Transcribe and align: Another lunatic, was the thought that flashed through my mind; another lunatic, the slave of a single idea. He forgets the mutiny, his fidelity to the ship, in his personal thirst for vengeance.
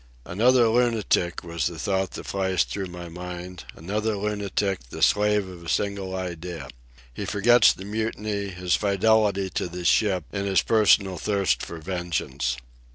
Another 0.25 0.67
lunatic, 0.67 1.43
was 1.43 1.67
the 1.67 1.77
thought 1.77 2.09
that 2.13 2.25
flashed 2.25 2.71
through 2.71 2.87
my 2.87 3.07
mind; 3.07 3.65
another 3.75 4.17
lunatic, 4.17 4.89
the 4.89 4.99
slave 4.99 5.47
of 5.47 5.63
a 5.63 5.69
single 5.69 6.15
idea. 6.15 6.69
He 7.13 7.23
forgets 7.23 7.71
the 7.71 7.85
mutiny, 7.85 8.47
his 8.47 8.73
fidelity 8.75 9.51
to 9.51 9.67
the 9.67 9.85
ship, 9.85 10.23
in 10.33 10.47
his 10.47 10.63
personal 10.63 11.19
thirst 11.19 11.61
for 11.61 11.77
vengeance. 11.77 12.57